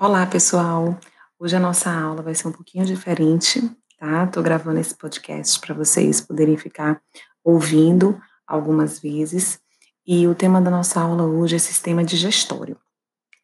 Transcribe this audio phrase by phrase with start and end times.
[0.00, 0.96] Olá, pessoal!
[1.40, 3.60] Hoje a nossa aula vai ser um pouquinho diferente,
[3.98, 4.28] tá?
[4.28, 7.02] Tô gravando esse podcast para vocês poderem ficar
[7.42, 8.16] ouvindo
[8.46, 9.58] algumas vezes.
[10.06, 12.78] E o tema da nossa aula hoje é sistema digestório,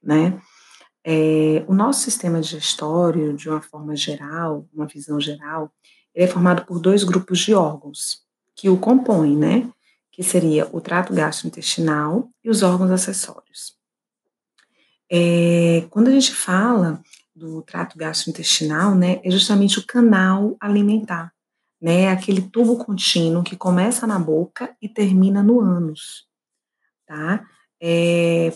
[0.00, 0.40] né?
[1.04, 5.72] É, o nosso sistema digestório, de uma forma geral, uma visão geral,
[6.14, 8.20] ele é formado por dois grupos de órgãos
[8.54, 9.68] que o compõem, né?
[10.08, 13.74] Que seria o trato gastrointestinal e os órgãos acessórios.
[15.16, 17.00] É, quando a gente fala
[17.36, 21.32] do trato gastrointestinal, né, é justamente o canal alimentar,
[21.80, 26.26] né, aquele tubo contínuo que começa na boca e termina no ânus,
[27.06, 27.46] tá?
[27.80, 28.52] É,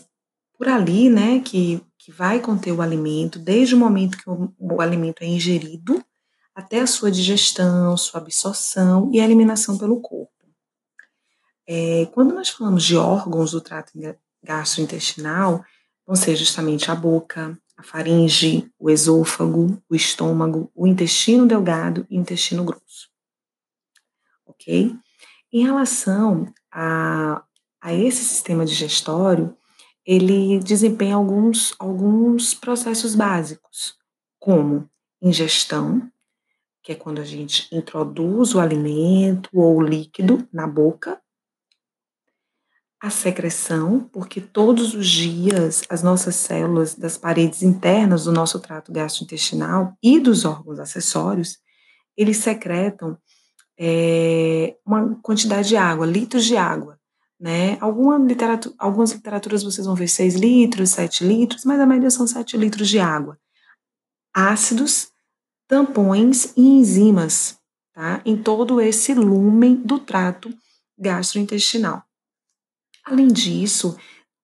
[0.57, 4.81] por ali, né, que, que vai conter o alimento, desde o momento que o, o
[4.81, 6.05] alimento é ingerido
[6.53, 10.33] até a sua digestão, sua absorção e eliminação pelo corpo.
[11.69, 13.93] É, quando nós falamos de órgãos do trato
[14.43, 15.65] gastrointestinal,
[16.09, 22.17] vão ser justamente a boca, a faringe, o esôfago, o estômago, o intestino delgado e
[22.17, 23.11] o intestino grosso.
[24.47, 24.97] Ok?
[25.53, 27.45] Em relação a,
[27.79, 29.55] a esse sistema digestório,
[30.03, 33.95] ele desempenha alguns, alguns processos básicos,
[34.39, 34.89] como
[35.21, 36.11] ingestão,
[36.83, 41.21] que é quando a gente introduz o alimento ou o líquido na boca,
[43.01, 48.93] a secreção, porque todos os dias as nossas células das paredes internas do nosso trato
[48.93, 51.59] gastrointestinal e dos órgãos acessórios,
[52.17, 53.17] eles secretam
[53.79, 56.99] é, uma quantidade de água, litros de água.
[57.41, 57.79] Né?
[57.81, 62.27] Alguma literatura, algumas literaturas vocês vão ver 6 litros, 7 litros, mas a média são
[62.27, 63.39] 7 litros de água.
[64.35, 65.13] Ácidos,
[65.69, 67.57] tampões e enzimas,
[67.95, 68.21] tá?
[68.25, 70.53] Em todo esse lumen do trato
[70.99, 72.08] gastrointestinal.
[73.11, 73.97] Além disso,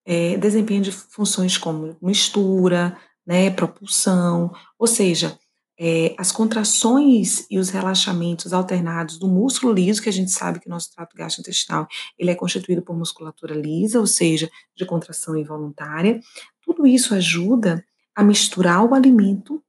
[0.07, 5.39] é, desempenho de funções como mistura, né, propulsão, ou seja,
[5.79, 10.67] é, as contrações e os relaxamentos alternados do músculo liso, que a gente sabe que
[10.67, 11.87] o nosso trato gastrointestinal
[12.19, 16.21] ele é constituído por musculatura lisa, ou seja, de contração involuntária,
[16.63, 19.63] tudo isso ajuda a misturar o alimento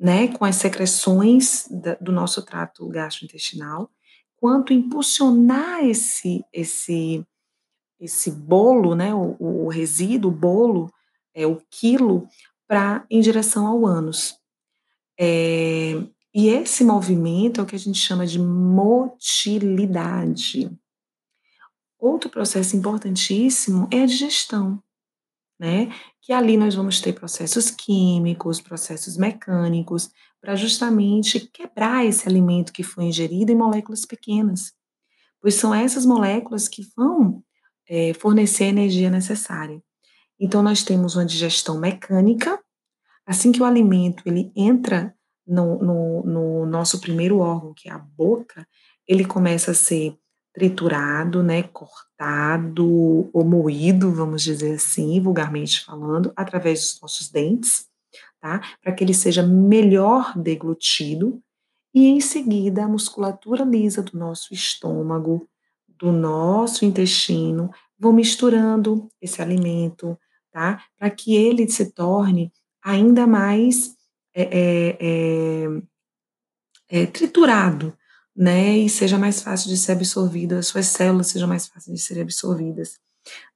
[0.00, 3.90] né, com as secreções da, do nosso trato gastrointestinal,
[4.36, 7.26] quanto impulsionar esse, esse
[8.00, 10.92] esse bolo, né, o, o resíduo, o bolo,
[11.34, 12.28] é, o quilo,
[12.66, 14.38] para em direção ao ânus.
[15.18, 15.94] É,
[16.34, 20.70] e esse movimento é o que a gente chama de motilidade.
[21.98, 24.80] Outro processo importantíssimo é a digestão,
[25.58, 25.92] né?
[26.22, 30.08] Que ali nós vamos ter processos químicos, processos mecânicos,
[30.40, 34.72] para justamente quebrar esse alimento que foi ingerido em moléculas pequenas.
[35.40, 37.42] Pois são essas moléculas que vão
[37.88, 39.82] é, fornecer a energia necessária.
[40.38, 42.60] Então, nós temos uma digestão mecânica,
[43.26, 45.14] assim que o alimento ele entra
[45.46, 48.66] no, no, no nosso primeiro órgão, que é a boca,
[49.06, 50.16] ele começa a ser
[50.52, 57.86] triturado, né, cortado ou moído, vamos dizer assim, vulgarmente falando, através dos nossos dentes,
[58.40, 58.60] tá?
[58.82, 61.40] Para que ele seja melhor deglutido
[61.94, 65.48] e em seguida a musculatura lisa do nosso estômago,
[65.98, 70.16] do nosso intestino vão misturando esse alimento,
[70.52, 70.82] tá?
[70.96, 73.96] Para que ele se torne ainda mais
[74.34, 75.82] é, é, é,
[76.88, 77.96] é, triturado,
[78.34, 78.78] né?
[78.78, 82.22] E seja mais fácil de ser absorvido, as suas células sejam mais fáceis de serem
[82.22, 82.98] absorvidas,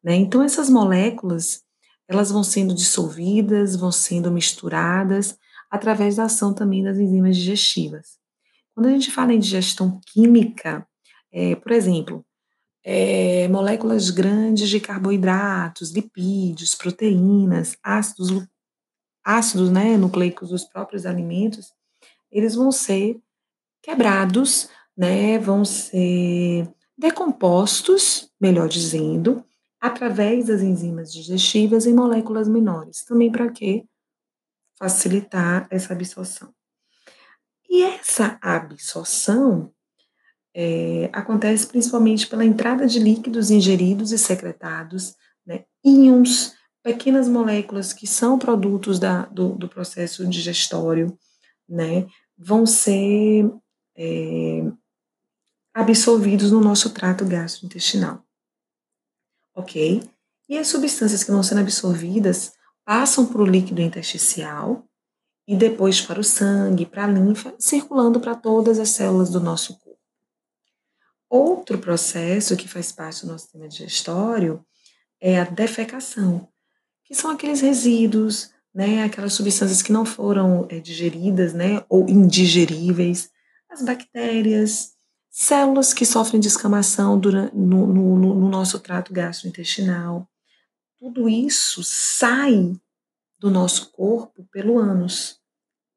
[0.03, 0.17] né?
[0.17, 1.63] Então essas moléculas
[2.09, 5.39] elas vão sendo dissolvidas, vão sendo misturadas
[5.71, 8.19] através da ação também das enzimas digestivas.
[8.75, 10.87] Quando a gente fala em digestão química,
[11.33, 12.25] é, por exemplo,
[12.85, 18.47] é, moléculas grandes de carboidratos, lipídios, proteínas, ácidos,
[19.25, 21.73] ácidos né, nucleicos dos próprios alimentos,
[22.31, 23.21] eles vão ser
[23.83, 29.45] quebrados, né, vão ser decompostos, melhor dizendo,
[29.81, 33.05] através das enzimas digestivas em moléculas menores.
[33.05, 33.85] Também para quê?
[34.79, 36.53] Facilitar essa absorção.
[37.69, 39.73] E essa absorção
[40.55, 45.15] é, acontece principalmente pela entrada de líquidos ingeridos e secretados,
[45.47, 51.17] né, íons, pequenas moléculas que são produtos da, do, do processo digestório,
[51.69, 52.07] né,
[52.37, 53.51] vão ser
[53.97, 54.65] é,
[55.73, 58.25] absorvidos no nosso trato gastrointestinal.
[59.55, 60.03] Ok?
[60.49, 62.53] E as substâncias que vão sendo absorvidas
[62.85, 64.85] passam para o líquido intersticial
[65.47, 69.79] e depois para o sangue, para a linfa, circulando para todas as células do nosso
[69.79, 69.92] corpo.
[71.33, 74.63] Outro processo que faz parte do nosso sistema digestório
[75.21, 76.49] é a defecação,
[77.05, 83.31] que são aqueles resíduos né, aquelas substâncias que não foram é, digeridas, né, ou indigeríveis,
[83.69, 84.93] as bactérias,
[85.31, 90.29] células que sofrem de escamação durante, no, no, no nosso trato gastrointestinal.
[90.99, 92.75] Tudo isso sai
[93.39, 95.41] do nosso corpo pelo ânus,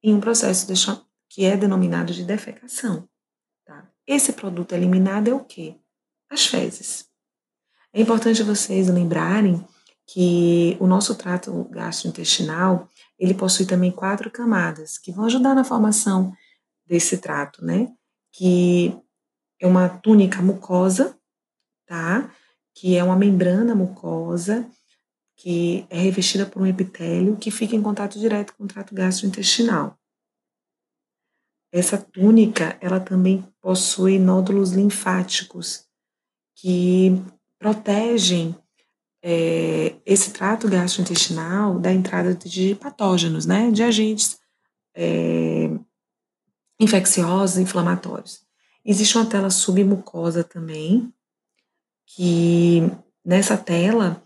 [0.04, 0.68] em um processo
[1.30, 3.08] que é denominado de defecação.
[4.07, 5.75] Esse produto eliminado é o quê?
[6.30, 7.06] As fezes.
[7.94, 9.66] É importante vocês lembrarem
[10.07, 12.88] que o nosso trato gastrointestinal,
[13.18, 16.34] ele possui também quatro camadas que vão ajudar na formação
[16.86, 17.92] desse trato, né?
[18.31, 18.96] Que
[19.60, 21.18] é uma túnica mucosa,
[21.88, 22.30] tá?
[22.74, 24.69] Que é uma membrana mucosa
[25.38, 29.98] que é revestida por um epitélio que fica em contato direto com o trato gastrointestinal.
[31.77, 35.83] Essa túnica, ela também possui nódulos linfáticos
[36.56, 37.22] que
[37.60, 38.56] protegem
[39.22, 44.39] é, esse trato gastrointestinal da entrada de patógenos, né, de agentes
[44.95, 45.69] é,
[46.80, 48.45] infecciosos, inflamatórios.
[48.86, 51.13] Existe uma tela submucosa também,
[52.06, 52.89] que
[53.22, 54.24] nessa tela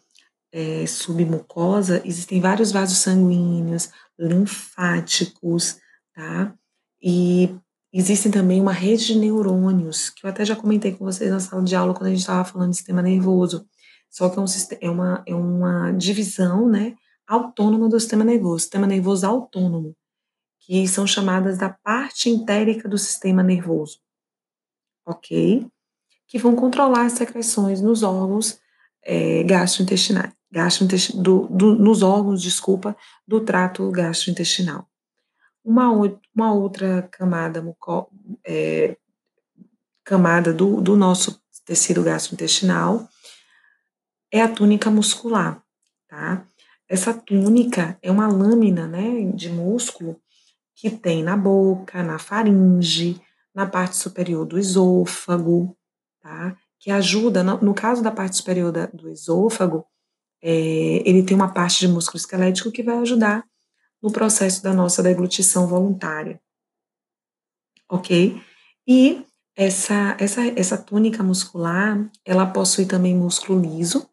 [0.51, 5.79] é, submucosa existem vários vasos sanguíneos, linfáticos,
[6.13, 6.53] tá?
[7.01, 7.55] E
[7.93, 11.63] existem também uma rede de neurônios, que eu até já comentei com vocês na sala
[11.63, 13.65] de aula quando a gente estava falando de sistema nervoso.
[14.09, 14.45] Só que é, um,
[14.81, 16.95] é, uma, é uma divisão né,
[17.27, 19.95] autônoma do sistema nervoso, sistema nervoso autônomo,
[20.59, 23.99] que são chamadas da parte entérica do sistema nervoso,
[25.05, 25.67] ok?
[26.27, 28.59] Que vão controlar as secreções nos órgãos
[29.03, 32.95] é, gastrointestinais, gastrointestin, do, do, nos órgãos, desculpa,
[33.27, 34.87] do trato gastrointestinal.
[35.63, 35.89] Uma,
[36.39, 37.61] uma outra camada,
[38.45, 38.95] é,
[40.05, 43.07] camada do, do nosso tecido gastrointestinal
[44.31, 45.61] é a túnica muscular,
[46.07, 46.45] tá?
[46.87, 50.19] Essa túnica é uma lâmina, né, de músculo
[50.75, 53.21] que tem na boca, na faringe,
[53.53, 55.77] na parte superior do esôfago,
[56.21, 56.55] tá?
[56.79, 59.85] Que ajuda, no, caso da parte superior da, do esôfago,
[60.41, 60.51] é,
[61.05, 63.43] ele tem uma parte de músculo esquelético que vai ajudar
[64.01, 66.41] no processo da nossa deglutição voluntária,
[67.89, 68.41] ok?
[68.87, 69.25] E
[69.55, 74.09] essa, essa, essa túnica muscular, ela possui também músculo liso,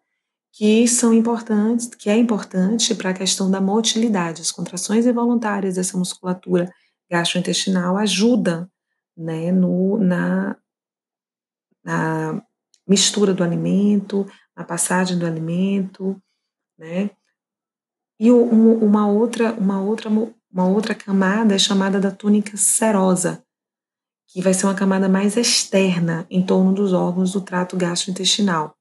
[0.53, 4.43] que são importantes, que é importante para a questão da motilidade.
[4.43, 6.73] As contrações involuntárias dessa musculatura
[7.11, 8.69] gastrointestinal ajudam
[9.17, 10.57] né, no, na,
[11.85, 12.43] na
[12.89, 16.21] mistura do alimento, na passagem do alimento,
[16.79, 17.11] né?
[18.19, 23.45] E uma outra, uma outra, uma outra camada é chamada da túnica serosa,
[24.27, 28.75] que vai ser uma camada mais externa em torno dos órgãos do trato gastrointestinal.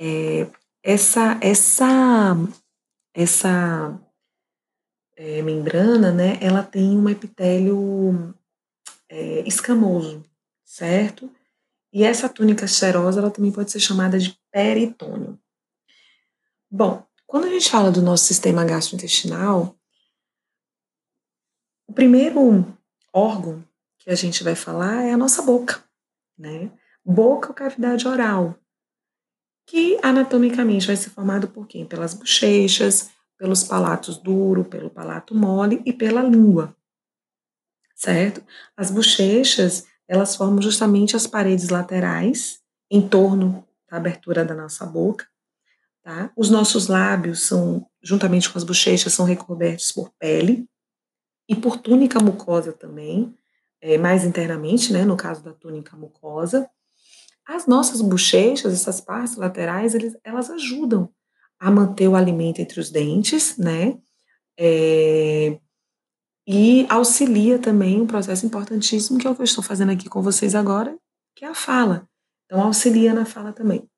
[0.00, 0.50] É,
[0.82, 2.34] essa essa
[3.14, 4.00] essa
[5.16, 8.34] é, membrana, né, ela tem um epitélio
[9.08, 10.24] é, escamoso,
[10.64, 11.30] certo?
[11.92, 15.38] E essa túnica serosa, ela também pode ser chamada de peritônio.
[16.70, 19.78] Bom, quando a gente fala do nosso sistema gastrointestinal,
[21.86, 22.76] o primeiro
[23.12, 23.64] órgão
[24.00, 25.80] que a gente vai falar é a nossa boca,
[26.36, 26.72] né?
[27.04, 28.58] Boca ou cavidade oral,
[29.64, 31.86] que anatomicamente vai ser formado por quem?
[31.86, 36.76] Pelas bochechas, pelos palatos duro, pelo palato mole e pela língua,
[37.94, 38.44] certo?
[38.76, 42.60] As bochechas, elas formam justamente as paredes laterais
[42.90, 45.30] em torno da abertura da nossa boca,
[46.02, 46.32] tá?
[46.36, 50.66] Os nossos lábios são, juntamente com as bochechas, são recobertos por pele
[51.48, 53.34] e por túnica mucosa também,
[53.80, 56.68] é, mais internamente, né, no caso da túnica mucosa,
[57.46, 61.10] as nossas bochechas, essas partes laterais, eles, elas ajudam
[61.58, 63.98] a manter o alimento entre os dentes, né?
[64.56, 65.58] É,
[66.46, 70.22] e auxilia também um processo importantíssimo, que é o que eu estou fazendo aqui com
[70.22, 70.96] vocês agora,
[71.34, 72.08] que é a fala.
[72.46, 73.89] Então, auxilia na fala também.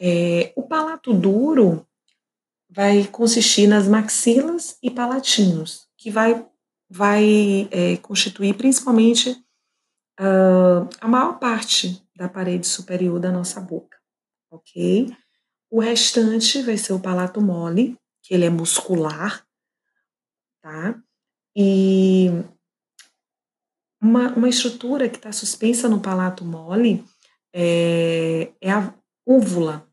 [0.00, 1.86] É, o palato duro
[2.68, 6.44] vai consistir nas maxilas e palatinos, que vai,
[6.90, 9.30] vai é, constituir principalmente
[10.20, 13.96] uh, a maior parte da parede superior da nossa boca,
[14.50, 15.16] ok?
[15.70, 19.46] O restante vai ser o palato mole, que ele é muscular,
[20.62, 21.00] tá?
[21.56, 22.28] E
[24.00, 27.04] uma, uma estrutura que está suspensa no palato mole
[27.52, 28.92] é, é a
[29.26, 29.88] úvula,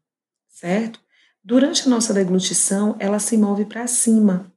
[0.48, 1.00] certo?
[1.44, 4.52] Durante a nossa deglutição, ela se move para cima,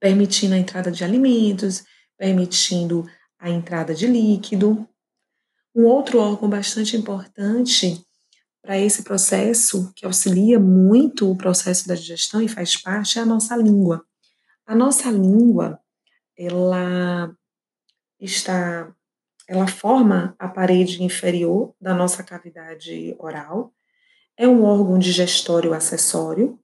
[0.00, 1.84] permitindo a entrada de alimentos,
[2.16, 3.08] permitindo
[3.38, 4.88] a entrada de líquido,
[5.74, 8.04] um outro órgão bastante importante
[8.60, 13.26] para esse processo, que auxilia muito o processo da digestão e faz parte, é a
[13.26, 14.04] nossa língua.
[14.66, 15.80] A nossa língua,
[16.36, 17.32] ela
[18.20, 18.92] está,
[19.48, 23.72] ela forma a parede inferior da nossa cavidade oral,
[24.36, 26.60] é um órgão digestório acessório,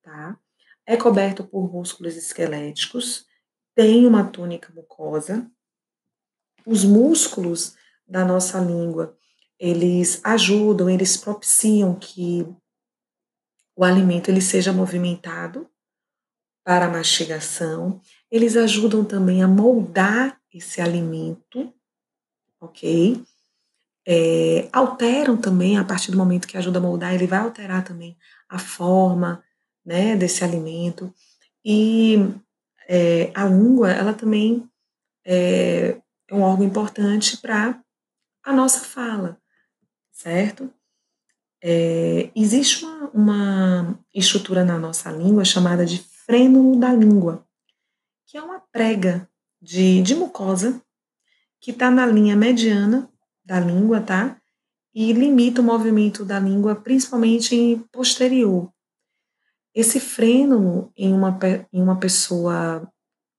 [0.00, 0.38] tá?
[0.86, 3.26] É coberto por músculos esqueléticos,
[3.74, 5.50] tem uma túnica mucosa.
[6.64, 7.76] Os músculos
[8.06, 9.16] da nossa língua,
[9.58, 12.46] eles ajudam, eles propiciam que
[13.74, 15.68] o alimento ele seja movimentado
[16.64, 18.00] para a mastigação.
[18.30, 21.72] Eles ajudam também a moldar esse alimento,
[22.62, 23.22] ok?
[24.06, 28.16] É, alteram também, a partir do momento que ajuda a moldar, ele vai alterar também
[28.48, 29.42] a forma
[29.84, 31.12] né, desse alimento.
[31.64, 32.16] E
[32.88, 34.68] é, a língua, ela também
[35.24, 37.80] é, é um órgão importante para
[38.44, 39.38] a nossa fala,
[40.10, 40.72] certo?
[41.64, 47.46] É, existe uma, uma, estrutura na nossa língua chamada de frênulo da língua,
[48.26, 49.28] que é uma prega
[49.60, 50.82] de, de mucosa
[51.62, 53.08] que está na linha mediana
[53.44, 54.36] da língua, tá?
[54.92, 58.70] E limita o movimento da língua, principalmente em posterior.
[59.72, 61.38] Esse frênulo em uma,
[61.72, 62.92] em uma pessoa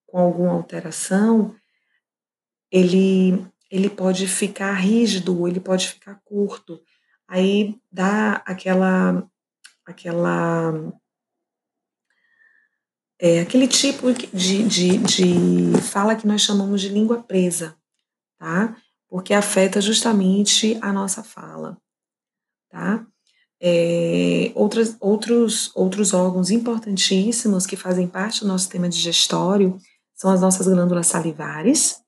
[0.07, 1.53] com alguma alteração,
[2.71, 6.79] ele ele pode ficar rígido, ele pode ficar curto.
[7.27, 9.27] Aí dá aquela
[9.85, 10.93] aquela
[13.19, 17.75] é, aquele tipo de, de, de fala que nós chamamos de língua presa,
[18.37, 18.75] tá?
[19.09, 21.77] Porque afeta justamente a nossa fala,
[22.69, 23.05] tá?
[23.61, 29.77] É, outras, outros, outros órgãos importantíssimos que fazem parte do nosso sistema digestório
[30.13, 32.01] são as nossas glândulas salivares,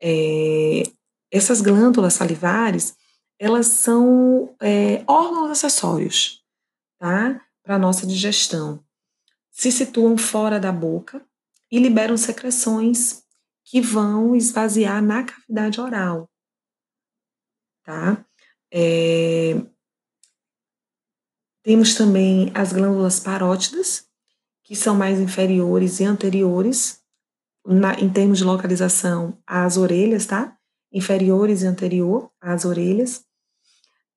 [0.00, 0.82] é,
[1.30, 2.94] essas glândulas salivares,
[3.38, 6.42] elas são é, órgãos acessórios,
[6.98, 7.40] tá?
[7.62, 8.82] Para a nossa digestão.
[9.50, 11.24] Se situam fora da boca
[11.70, 13.22] e liberam secreções
[13.70, 16.30] que vão esvaziar na cavidade oral,
[17.84, 18.24] tá?
[18.72, 19.60] É,
[21.62, 24.06] temos também as glândulas parótidas,
[24.64, 27.02] que são mais inferiores e anteriores
[27.66, 30.56] na, em termos de localização, as orelhas, tá?
[30.90, 33.26] Inferiores e anterior às orelhas.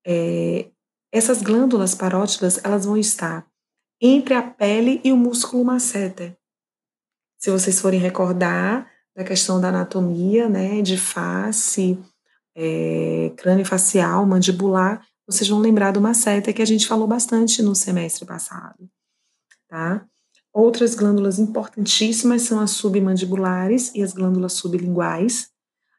[0.08, 0.72] É,
[1.12, 3.46] essas glândulas parótidas, elas vão estar
[4.00, 6.38] entre a pele e o músculo masseter.
[7.38, 12.00] Se vocês forem recordar da questão da anatomia, né, de face,
[12.56, 17.74] é, crânio facial, mandibular, vocês vão lembrar do masseter que a gente falou bastante no
[17.74, 18.90] semestre passado,
[19.68, 20.06] tá?
[20.54, 25.50] Outras glândulas importantíssimas são as submandibulares e as glândulas sublinguais.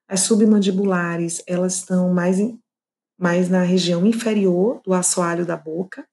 [0.06, 2.60] As submandibulares, elas estão mais, em,
[3.18, 6.06] mais na região inferior do assoalho da boca,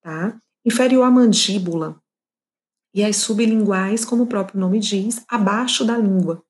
[0.00, 0.36] tá?
[0.64, 2.01] Inferior à mandíbula.
[2.94, 6.42] E as sublinguais, como o próprio nome diz, abaixo da língua.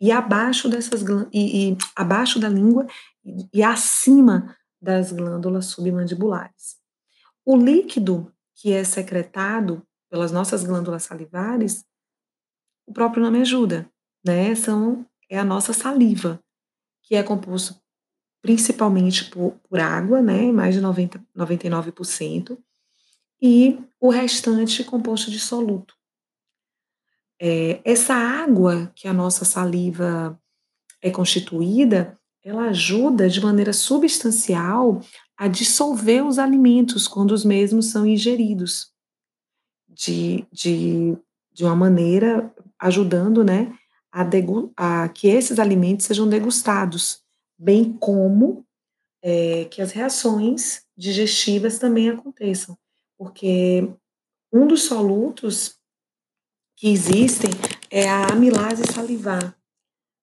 [0.00, 1.02] E abaixo dessas
[1.32, 2.86] e, e abaixo da língua
[3.52, 6.76] e, acima das glândulas submandibulares.
[7.44, 11.84] O líquido que é secretado pelas nossas glândulas salivares,
[12.86, 13.88] o próprio nome ajuda,
[14.24, 14.54] né?
[14.54, 16.40] São, é a nossa saliva,
[17.02, 17.82] que é composto
[18.42, 20.52] principalmente por, por água, né?
[20.52, 22.58] Mais de 90, 99%,
[23.46, 25.94] e o restante composto de soluto.
[27.38, 30.40] É, essa água que a nossa saliva
[31.02, 35.02] é constituída, ela ajuda de maneira substancial
[35.36, 38.90] a dissolver os alimentos quando os mesmos são ingeridos
[39.86, 41.14] de, de,
[41.52, 43.76] de uma maneira ajudando né,
[44.10, 47.22] a, degu, a que esses alimentos sejam degustados,
[47.58, 48.64] bem como
[49.22, 52.74] é, que as reações digestivas também aconteçam,
[53.18, 53.88] porque
[54.52, 55.76] um dos solutos
[56.76, 57.50] que existem
[57.90, 59.56] é a amilase salivar,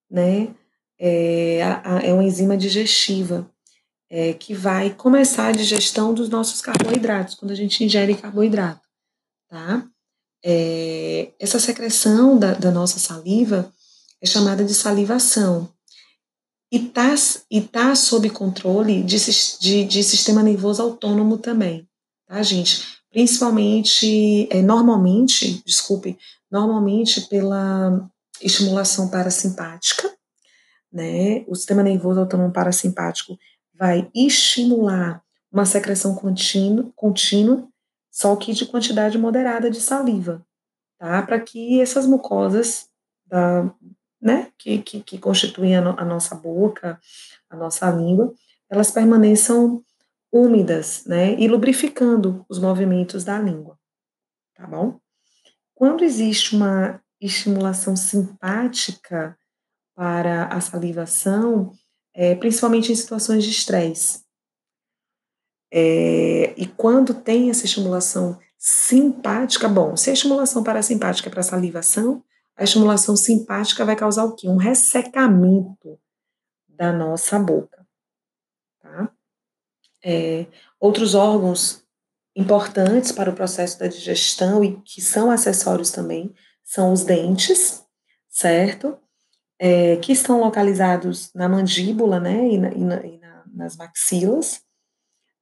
[0.10, 0.54] né?
[1.00, 3.50] É, a, a, é uma enzima digestiva
[4.10, 8.92] é, que vai começar a digestão dos nossos carboidratos, quando a gente ingere carboidrato
[9.52, 9.86] tá?
[10.44, 13.72] É, essa secreção da, da, nossa saliva
[14.22, 15.70] é chamada de salivação
[16.72, 17.14] e está
[17.52, 19.18] e tá sob controle de,
[19.60, 21.88] de, de, sistema nervoso autônomo também,
[22.32, 23.02] tá, gente?
[23.12, 26.18] Principalmente, é, normalmente, desculpe,
[26.50, 28.10] normalmente pela
[28.42, 30.10] estimulação parasimpática,
[30.92, 31.44] né?
[31.46, 33.38] O sistema nervoso autônomo parasimpático
[33.76, 35.22] vai estimular
[35.52, 37.68] uma secreção contínua, contínua
[38.10, 40.46] só que de quantidade moderada de saliva,
[40.98, 41.22] tá?
[41.24, 42.88] Para que essas mucosas
[43.26, 43.70] da,
[44.22, 46.98] né, que, que, que constituem a, no, a, nossa boca,
[47.50, 48.34] a nossa língua,
[48.70, 49.84] elas permaneçam
[50.32, 53.78] úmidas, né, e lubrificando os movimentos da língua,
[54.56, 55.00] tá bom?
[55.76, 59.38] Quando existe uma estimulação simpática
[59.96, 61.72] para a salivação,
[62.14, 64.24] é, principalmente em situações de estresse,
[65.74, 72.24] é, e quando tem essa estimulação simpática, bom, se a estimulação parasimpática é para salivação,
[72.56, 74.48] a estimulação simpática vai causar o quê?
[74.48, 76.00] Um ressecamento
[76.68, 77.81] da nossa boca.
[80.04, 80.46] É,
[80.80, 81.84] outros órgãos
[82.36, 87.84] importantes para o processo da digestão e que são acessórios também são os dentes,
[88.30, 88.98] certo?
[89.60, 94.62] É, que estão localizados na mandíbula, né, e, na, e, na, e na, nas maxilas.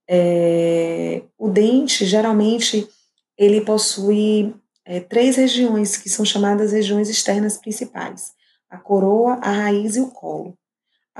[0.10, 2.90] É, o dente, geralmente,
[3.38, 8.34] ele possui é, três regiões que são chamadas regiões externas principais:
[8.70, 10.58] a coroa, a raiz e o colo.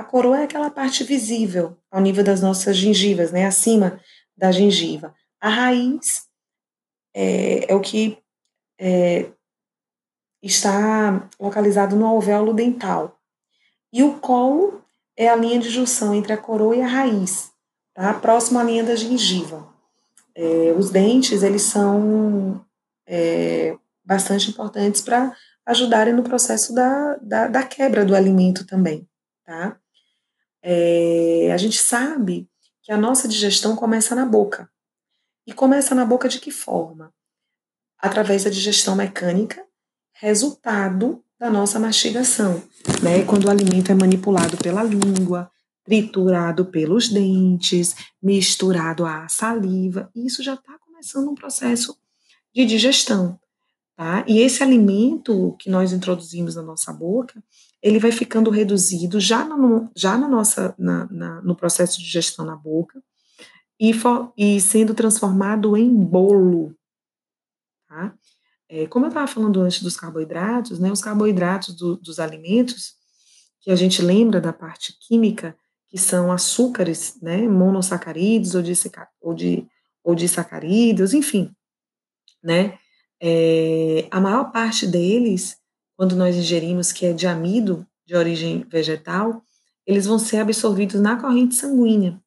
[0.00, 4.00] A coroa é aquela parte visível ao nível das nossas gengivas, né, acima
[4.34, 5.14] da gengiva.
[5.38, 6.26] A raiz
[7.14, 8.16] é, é o que
[8.80, 9.30] é,
[10.42, 13.20] está localizado no alvéolo dental.
[13.92, 14.82] E o colo
[15.14, 17.52] é a linha de junção entre a coroa e a raiz,
[17.92, 18.14] tá?
[18.14, 19.68] próximo à linha da gengiva.
[20.34, 22.64] É, os dentes, eles são
[23.06, 29.06] é, bastante importantes para ajudarem no processo da, da, da, quebra do alimento também,
[29.44, 29.78] tá?
[30.62, 32.48] É, a gente sabe
[32.82, 34.70] que a nossa digestão começa na boca.
[35.46, 37.12] E começa na boca de que forma?
[37.98, 39.64] Através da digestão mecânica,
[40.12, 42.62] resultado da nossa mastigação,
[43.02, 43.24] né?
[43.24, 45.50] Quando o alimento é manipulado pela língua,
[45.84, 51.96] triturado pelos dentes, misturado à saliva, isso já está começando um processo
[52.54, 53.40] de digestão,
[53.96, 54.22] tá?
[54.28, 57.42] E esse alimento que nós introduzimos na nossa boca,
[57.82, 62.44] ele vai ficando reduzido já no, já na nossa, na, na, no processo de digestão
[62.44, 63.02] na boca
[63.78, 66.74] e, for, e sendo transformado em bolo,
[67.88, 68.14] tá?
[68.68, 70.92] É, como eu estava falando antes dos carboidratos, né?
[70.92, 72.94] Os carboidratos do, dos alimentos,
[73.60, 75.56] que a gente lembra da parte química,
[75.88, 78.62] que são açúcares, né, monossacarídeos ou
[79.20, 79.66] ou de,
[80.04, 81.52] ou de sacarídeos, enfim,
[82.42, 82.78] né,
[83.20, 85.59] é, a maior parte deles,
[86.00, 89.44] quando nós ingerimos, que é de amido, de origem vegetal,
[89.86, 92.18] eles vão ser absorvidos na corrente sanguínea,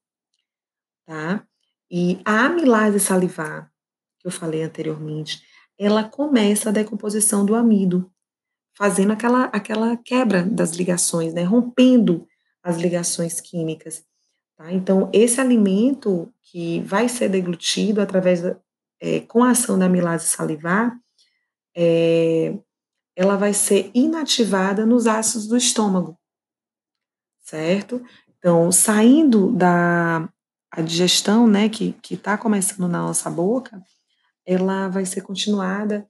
[1.08, 1.44] tá?
[1.90, 3.72] E a amilase salivar,
[4.20, 5.42] que eu falei anteriormente,
[5.76, 8.14] ela começa a decomposição do amido,
[8.78, 12.28] fazendo aquela, aquela quebra das ligações, né, rompendo
[12.62, 14.06] as ligações químicas.
[14.56, 14.72] Tá?
[14.72, 18.56] Então, esse alimento que vai ser deglutido através da,
[19.02, 20.96] é, com a ação da amilase salivar,
[21.76, 22.56] é,
[23.16, 26.18] ela vai ser inativada nos ácidos do estômago,
[27.42, 28.04] certo?
[28.38, 30.30] Então, saindo da
[30.72, 33.80] a digestão, né, que está começando na nossa boca,
[34.44, 36.08] ela vai ser continuada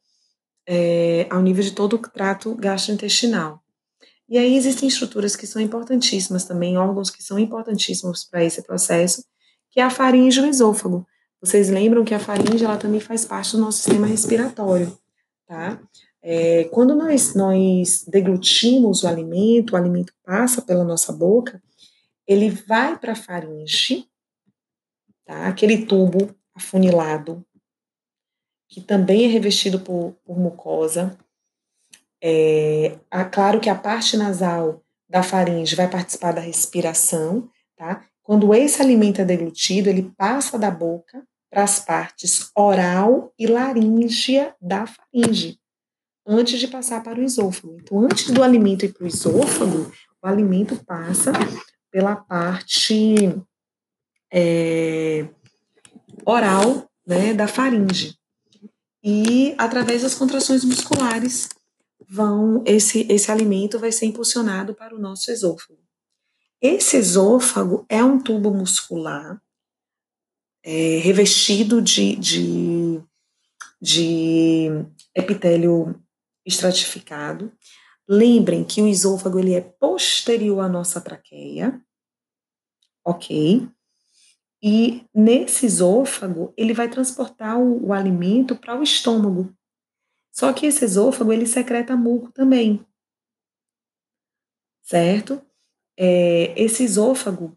[0.65, 3.61] é, ao nível de todo o trato gastrointestinal.
[4.27, 9.23] E aí existem estruturas que são importantíssimas também, órgãos que são importantíssimos para esse processo,
[9.69, 11.05] que é a faringe e o esôfago.
[11.41, 14.97] Vocês lembram que a faringe ela também faz parte do nosso sistema respiratório,
[15.45, 15.77] tá?
[16.25, 21.61] É, quando nós, nós deglutimos o alimento, o alimento passa pela nossa boca,
[22.25, 24.07] ele vai para a faringe,
[25.25, 25.47] tá?
[25.47, 27.45] Aquele tubo afunilado,
[28.69, 31.17] que também é revestido por, por mucosa,
[32.25, 32.97] é,
[33.29, 38.05] claro que a parte nasal da faringe vai participar da respiração, tá?
[38.23, 44.55] Quando esse alimento é deglutido, ele passa da boca para as partes oral e laríngea
[44.61, 45.59] da faringe,
[46.25, 47.77] antes de passar para o esôfago.
[47.81, 51.31] Então, antes do alimento ir para o esôfago, o alimento passa
[51.91, 53.15] pela parte
[54.31, 55.27] é,
[56.25, 58.17] oral né, da faringe
[59.03, 61.49] e através das contrações musculares
[62.07, 65.79] vão esse esse alimento vai ser impulsionado para o nosso esôfago.
[66.61, 69.41] Esse esôfago é um tubo muscular
[70.63, 73.01] é, revestido de, de,
[73.81, 74.69] de
[75.13, 76.01] epitélio
[76.45, 77.51] estratificado.
[78.07, 81.81] Lembrem que o esôfago ele é posterior à nossa traqueia,
[83.05, 83.67] ok?
[84.61, 89.53] E nesse esôfago ele vai transportar o, o alimento para o estômago.
[90.31, 92.83] Só que esse esôfago, ele secreta muco também,
[94.81, 95.41] certo?
[95.97, 97.55] É, esse esôfago,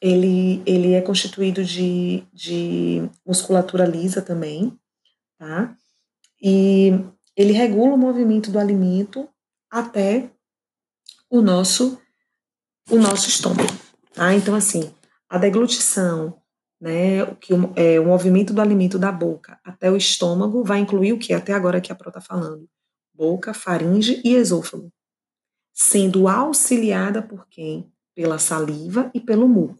[0.00, 4.78] ele, ele é constituído de, de musculatura lisa também,
[5.38, 5.76] tá?
[6.42, 6.92] E
[7.36, 9.28] ele regula o movimento do alimento
[9.70, 10.30] até
[11.28, 12.00] o nosso,
[12.90, 13.72] o nosso estômago,
[14.12, 14.34] tá?
[14.34, 14.92] Então, assim,
[15.28, 16.40] a deglutição
[16.80, 21.12] né, que o, é, o movimento do alimento da boca até o estômago vai incluir
[21.12, 22.68] o que até agora que a Pro está falando,
[23.12, 24.90] boca, faringe e esôfago,
[25.74, 27.92] sendo auxiliada por quem?
[28.14, 29.78] Pela saliva e pelo muco.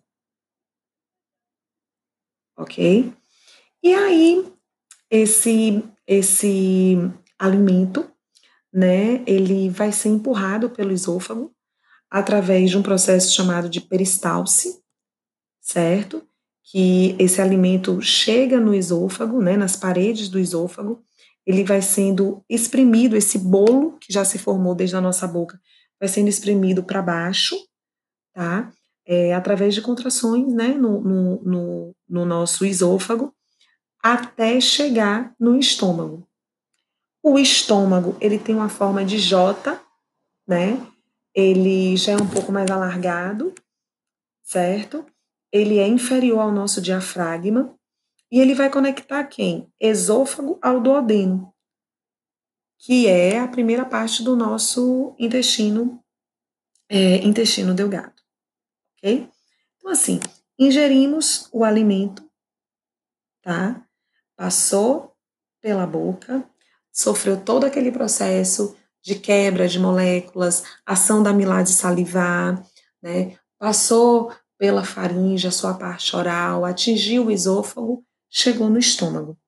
[2.57, 3.13] Ok?
[3.83, 4.53] E aí,
[5.11, 6.97] esse, esse
[7.41, 8.07] alimento,
[8.73, 11.53] né, ele vai ser empurrado pelo esôfago
[12.11, 14.81] através de um processo chamado de peristalse,
[15.61, 16.23] certo?
[16.65, 21.03] Que esse alimento chega no esôfago, né, nas paredes do esôfago,
[21.47, 25.59] ele vai sendo exprimido, esse bolo que já se formou desde a nossa boca,
[25.99, 27.57] vai sendo exprimido para baixo,
[28.35, 28.71] tá?
[29.07, 33.35] É, através de contrações, né, no, no, no, no nosso esôfago,
[34.03, 36.30] até chegar no estômago.
[37.23, 39.81] O estômago, ele tem uma forma de J,
[40.47, 40.85] né?
[41.35, 43.55] Ele já é um pouco mais alargado,
[44.43, 45.05] certo?
[45.53, 47.77] Ele é inferior ao nosso diafragma
[48.31, 49.71] e ele vai conectar quem?
[49.79, 51.53] Esôfago ao duodeno,
[52.79, 56.03] que é a primeira parte do nosso intestino,
[56.89, 58.23] é, intestino delgado,
[58.97, 59.29] ok?
[59.77, 60.21] Então, assim,
[60.59, 62.29] ingerimos o alimento,
[63.43, 63.87] tá?
[64.41, 65.15] passou
[65.61, 66.50] pela boca,
[67.01, 72.63] sofreu todo aquele processo de quebra de moléculas, ação da amilase salivar,
[73.03, 73.39] né?
[73.59, 79.39] Passou pela faringe, a sua parte oral, atingiu o esôfago, chegou no estômago.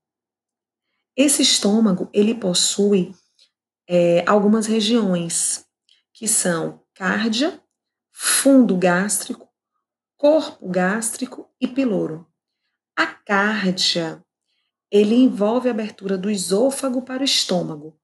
[1.14, 3.14] Esse estômago, ele possui
[3.86, 5.66] é, algumas regiões,
[6.14, 7.60] que são cárdia,
[8.10, 9.46] fundo gástrico,
[10.16, 12.26] corpo gástrico e piloro.
[12.96, 14.24] A cárdia
[14.92, 17.98] ele envolve a abertura do esôfago para o estômago.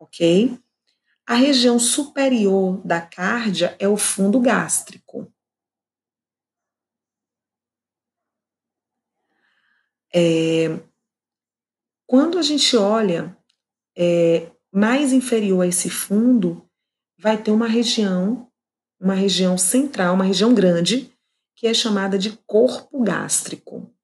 [0.00, 0.58] Ok?
[1.26, 5.30] A região superior da cárdia é o fundo gástrico.
[10.14, 10.80] É,
[12.06, 13.36] quando a gente olha
[13.94, 16.66] é, mais inferior a esse fundo,
[17.18, 18.50] vai ter uma região,
[18.98, 21.14] uma região central, uma região grande,
[21.54, 23.94] que é chamada de corpo gástrico.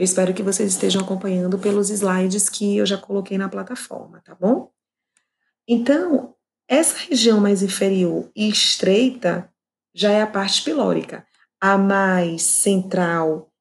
[0.00, 4.34] Eu espero que vocês estejam acompanhando pelos slides que eu já coloquei na plataforma, tá
[4.34, 4.72] bom?
[5.68, 6.34] Então,
[6.66, 9.52] essa região mais inferior e estreita
[9.94, 11.26] já é a parte pilórica.
[11.60, 13.52] A mais central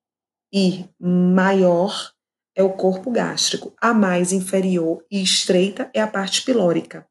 [0.50, 2.14] e maior
[2.56, 3.76] é o corpo gástrico.
[3.78, 7.06] A mais inferior e estreita é a parte pilórica.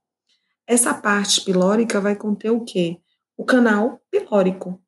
[0.66, 2.98] Essa parte pilórica vai conter o quê?
[3.36, 4.82] O canal pilórico.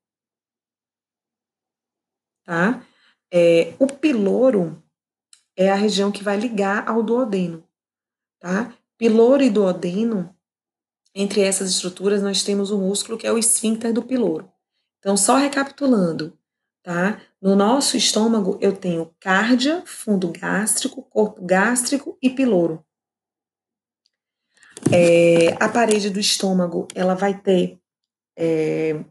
[2.42, 2.82] Tá?
[3.32, 4.82] É, o piloro
[5.56, 7.64] é a região que vai ligar ao duodeno,
[8.38, 8.74] tá?
[8.96, 10.34] Piloro e duodeno,
[11.14, 14.50] entre essas estruturas, nós temos o músculo que é o esfíncter do piloro.
[14.98, 16.38] Então, só recapitulando,
[16.82, 17.20] tá?
[17.40, 22.84] No nosso estômago, eu tenho cárdia, fundo gástrico, corpo gástrico e piloro.
[24.92, 27.78] É, a parede do estômago, ela vai ter
[28.36, 29.04] é,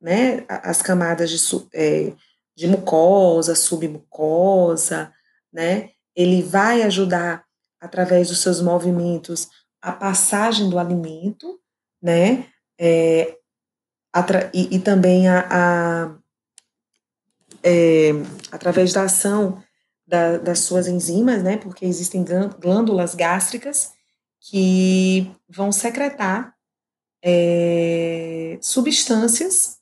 [0.00, 1.38] né, as camadas de,
[1.72, 2.12] é,
[2.54, 5.12] de mucosa, submucosa,
[5.52, 5.90] né?
[6.14, 7.44] Ele vai ajudar
[7.80, 9.48] através dos seus movimentos
[9.80, 11.58] a passagem do alimento,
[12.00, 12.46] né?
[12.78, 13.36] É,
[14.52, 16.18] e, e, também a, a
[17.62, 18.10] é,
[18.50, 19.62] através da ação
[20.06, 21.56] da, das suas enzimas, né?
[21.56, 22.24] Porque existem
[22.60, 23.92] glândulas gástricas
[24.40, 26.54] que vão secretar
[27.22, 29.78] é, substâncias,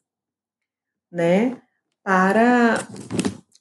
[1.11, 1.61] né?
[2.11, 2.89] Para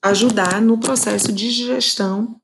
[0.01, 2.41] ajudar no processo de digestão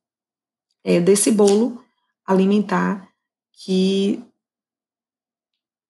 [0.84, 1.84] é, desse bolo
[2.24, 3.10] alimentar
[3.52, 4.24] que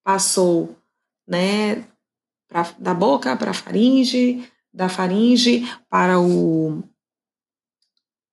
[0.06, 0.74] passou
[1.28, 1.86] né,
[2.48, 6.82] pra, da boca para a faringe, da faringe para o,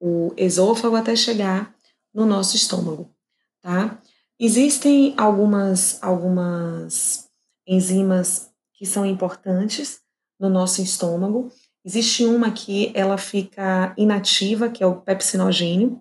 [0.01, 1.75] o esôfago até chegar
[2.15, 3.13] no nosso estômago,
[3.61, 4.01] tá?
[4.39, 7.29] Existem algumas, algumas
[7.67, 10.01] enzimas que são importantes
[10.39, 11.51] no nosso estômago
[11.85, 16.01] Existe uma que ela fica inativa, que é o pepsinogênio,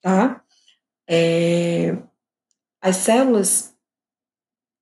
[0.00, 0.42] tá?
[1.08, 1.96] É,
[2.80, 3.74] as células,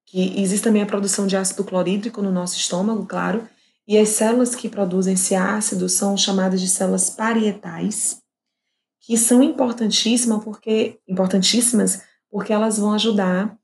[0.06, 3.46] que existe também a produção de ácido clorídrico no nosso estômago, claro,
[3.86, 8.22] e as células que produzem esse ácido são chamadas de células parietais,
[9.00, 13.58] que são importantíssimas porque, importantíssimas porque elas vão ajudar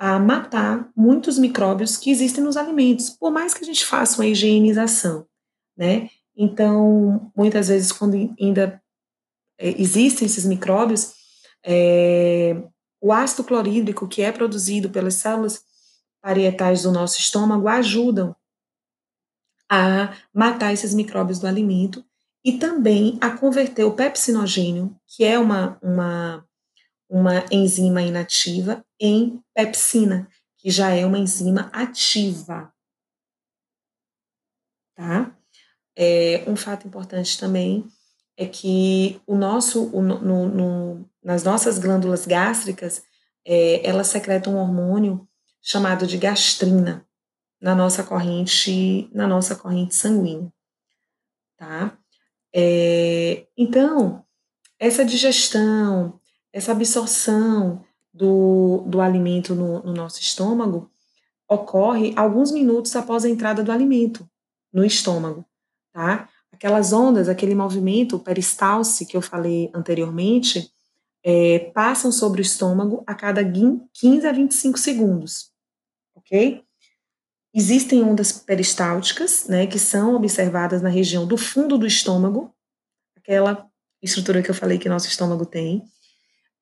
[0.00, 4.26] a matar muitos micróbios que existem nos alimentos, por mais que a gente faça uma
[4.26, 5.26] higienização,
[5.76, 6.08] né?
[6.34, 8.82] Então, muitas vezes, quando ainda
[9.58, 11.12] é, existem esses micróbios,
[11.62, 12.56] é,
[12.98, 15.62] o ácido clorídrico que é produzido pelas células
[16.22, 18.34] parietais do nosso estômago ajudam
[19.70, 22.02] a matar esses micróbios do alimento
[22.42, 26.42] e também a converter o pepsinogênio, que é uma, uma,
[27.10, 32.72] uma enzima inativa, em pepsina, que já é uma enzima ativa.
[34.94, 35.36] Tá?
[35.96, 37.86] É, um fato importante também
[38.36, 43.02] é que o nosso, o, no, no, nas nossas glândulas gástricas,
[43.44, 45.28] é, elas secretam um hormônio
[45.60, 47.06] chamado de gastrina
[47.60, 50.50] na nossa corrente, na nossa corrente sanguínea,
[51.56, 51.98] tá?
[52.54, 54.24] É, então,
[54.78, 56.19] essa digestão,
[56.52, 60.90] essa absorção do, do alimento no, no nosso estômago
[61.48, 64.28] ocorre alguns minutos após a entrada do alimento
[64.72, 65.44] no estômago,
[65.92, 66.28] tá?
[66.52, 70.70] Aquelas ondas, aquele movimento peristalse que eu falei anteriormente,
[71.24, 75.50] é, passam sobre o estômago a cada 15 a 25 segundos,
[76.14, 76.62] ok?
[77.52, 82.54] Existem ondas peristálticas, né, que são observadas na região do fundo do estômago,
[83.16, 83.68] aquela
[84.00, 85.84] estrutura que eu falei que nosso estômago tem.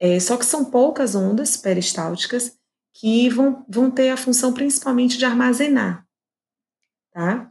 [0.01, 2.57] É, só que são poucas ondas peristálticas
[2.95, 6.07] que vão, vão ter a função principalmente de armazenar,
[7.13, 7.51] tá?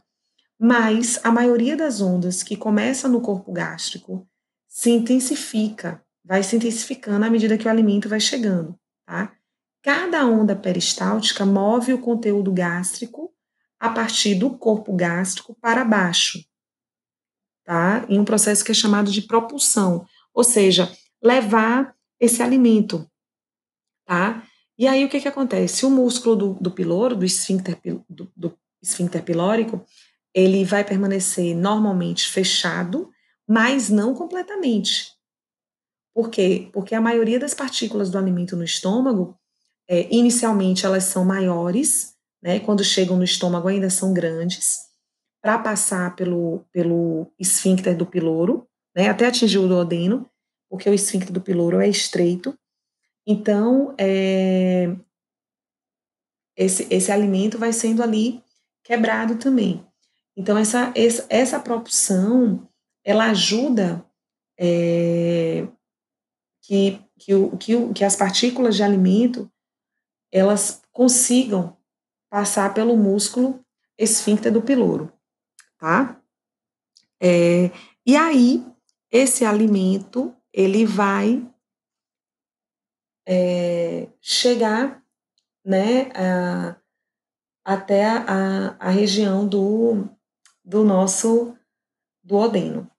[0.58, 4.28] Mas a maioria das ondas que começa no corpo gástrico
[4.66, 9.32] se intensifica, vai se intensificando à medida que o alimento vai chegando, tá?
[9.82, 13.32] Cada onda peristáltica move o conteúdo gástrico
[13.78, 16.44] a partir do corpo gástrico para baixo,
[17.64, 18.04] tá?
[18.08, 23.08] Em um processo que é chamado de propulsão, ou seja, levar esse alimento,
[24.06, 24.42] tá?
[24.78, 25.84] E aí o que que acontece?
[25.84, 27.78] O músculo do, do piloro, do esfíncter,
[28.08, 29.84] do, do esfíncter pilórico,
[30.32, 33.10] ele vai permanecer normalmente fechado,
[33.46, 35.12] mas não completamente.
[36.14, 36.68] Por quê?
[36.72, 39.38] Porque a maioria das partículas do alimento no estômago
[39.88, 44.78] é, inicialmente elas são maiores, né, quando chegam no estômago ainda são grandes,
[45.42, 50.28] para passar pelo, pelo esfíncter do piloro, né, até atingir o duodeno,
[50.68, 52.56] porque o esfíncter do piloro é estreito.
[53.26, 54.94] Então, é,
[56.56, 58.42] esse, esse alimento vai sendo ali
[58.82, 59.84] quebrado também.
[60.36, 62.68] Então, essa, essa, essa propulsão,
[63.04, 64.04] ela ajuda
[64.58, 65.66] é,
[66.62, 69.50] que, que, o, que, o, que as partículas de alimento
[70.30, 71.76] elas consigam
[72.28, 73.64] passar pelo músculo
[73.96, 75.12] esfíncter do piloro,
[75.78, 76.20] tá?
[77.20, 77.70] É,
[78.06, 78.64] e aí,
[79.10, 81.48] esse alimento, ele vai
[83.24, 85.00] é, chegar,
[85.64, 86.76] né, a,
[87.64, 90.08] até a, a, região do,
[90.64, 91.56] do nosso
[92.24, 92.90] duodeno,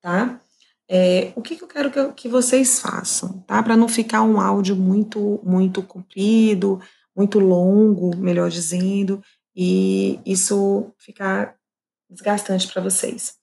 [0.00, 0.40] tá?
[0.88, 3.62] É, o que, que, eu quero que, que vocês façam, tá?
[3.62, 6.80] Para não ficar um áudio muito, muito comprido,
[7.14, 9.22] muito longo, melhor dizendo,
[9.54, 11.56] e isso ficar
[12.10, 13.38] desgastante para vocês.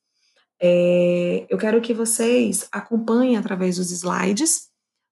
[0.66, 4.70] É, eu quero que vocês acompanhem através dos slides,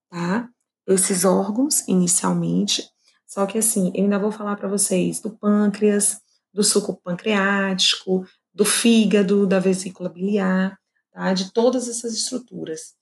[0.10, 0.50] tá?
[0.88, 2.90] Esses órgãos inicialmente.
[3.28, 6.22] Só que assim, eu ainda vou falar para vocês do pâncreas,
[6.54, 10.80] do suco pancreático, do fígado, da vesícula biliar,
[11.12, 11.34] tá?
[11.34, 12.94] de todas essas estruturas.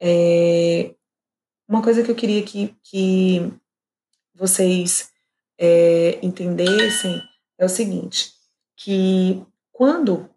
[0.00, 0.96] É,
[1.68, 3.52] uma coisa que eu queria que, que
[4.34, 5.12] vocês
[5.56, 7.22] é, entendessem
[7.56, 8.32] é o seguinte,
[8.76, 10.28] que quando,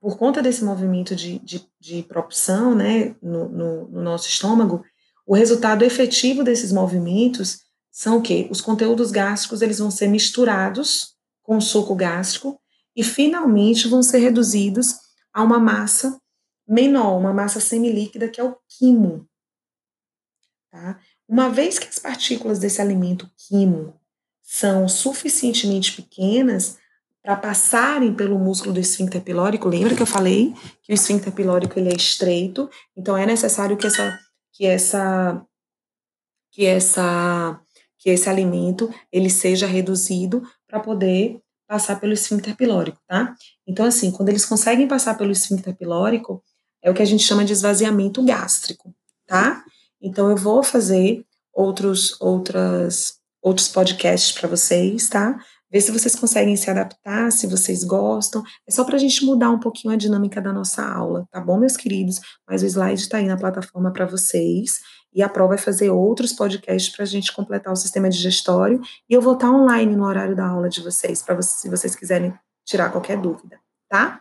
[0.00, 4.84] por conta desse movimento de, de, de propulsão né, no, no, no nosso estômago,
[5.26, 8.48] o resultado efetivo desses movimentos são o quê?
[8.50, 12.58] Os conteúdos gástricos eles vão ser misturados com o suco gástrico
[12.96, 14.94] e finalmente vão ser reduzidos
[15.32, 16.20] a uma massa
[16.66, 19.28] menor, uma massa semilíquida, que é o quimo.
[20.70, 20.98] Tá?
[21.28, 24.00] Uma vez que as partículas desse alimento quimo
[24.42, 26.78] são suficientemente pequenas
[27.22, 31.78] para passarem pelo músculo do esfíncter pilórico, lembra que eu falei que o esfíncter pilórico
[31.78, 34.18] ele é estreito, então é necessário que essa
[34.52, 35.46] que essa
[36.50, 37.60] que essa
[37.98, 43.34] que esse alimento ele seja reduzido para poder passar pelo esfíncter pilórico, tá?
[43.66, 46.42] Então, assim, quando eles conseguem passar pelo esfíncter pilórico,
[46.82, 48.94] é o que a gente chama de esvaziamento gástrico,
[49.26, 49.64] tá?
[50.00, 55.38] Então, eu vou fazer outros, outras, outros podcasts para vocês, tá?
[55.72, 58.42] Ver se vocês conseguem se adaptar, se vocês gostam.
[58.68, 61.58] É só para a gente mudar um pouquinho a dinâmica da nossa aula, tá bom,
[61.58, 62.20] meus queridos?
[62.46, 64.80] Mas o slide está aí na plataforma para vocês.
[65.14, 68.80] E a Pro vai fazer outros podcasts para a gente completar o sistema digestório.
[69.08, 71.94] E eu vou estar online no horário da aula de vocês, para vocês, se vocês
[71.94, 73.58] quiserem tirar qualquer dúvida,
[73.88, 74.20] tá?